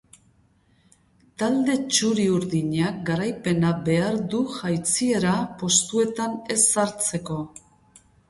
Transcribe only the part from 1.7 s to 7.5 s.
txuri-urdinak garaipena behar du jaitsiera postuetan ez sartzeko.